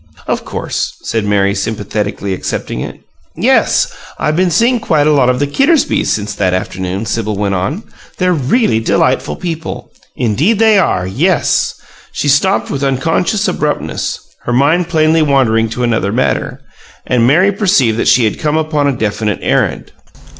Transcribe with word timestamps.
"Of 0.25 0.45
course," 0.45 0.95
said 1.03 1.25
Mary, 1.25 1.53
sympathetically 1.53 2.33
accepting 2.33 2.79
it. 2.79 3.01
"Yes. 3.35 3.93
I've 4.17 4.35
been 4.35 4.49
seeing 4.49 4.79
quite 4.79 5.05
a 5.05 5.11
lot 5.11 5.29
of 5.29 5.37
the 5.37 5.45
Kittersbys 5.45 6.07
since 6.07 6.33
that 6.33 6.55
afternoon," 6.55 7.05
Sibyl 7.05 7.35
went 7.35 7.53
on. 7.53 7.83
"They're 8.17 8.33
really 8.33 8.79
delightful 8.79 9.35
people. 9.35 9.91
Indeed 10.15 10.57
they 10.57 10.79
are! 10.79 11.05
Yes" 11.05 11.75
She 12.17 12.27
stopped 12.29 12.71
with 12.71 12.83
unconscious 12.83 13.47
abruptness, 13.47 14.21
her 14.45 14.53
mind 14.53 14.89
plainly 14.89 15.21
wandering 15.21 15.69
to 15.69 15.83
another 15.83 16.11
matter; 16.11 16.61
and 17.05 17.27
Mary 17.27 17.51
perceived 17.51 17.99
that 17.99 18.07
she 18.07 18.23
had 18.23 18.39
come 18.39 18.57
upon 18.57 18.87
a 18.87 18.91
definite 18.97 19.37
errand. 19.43 19.91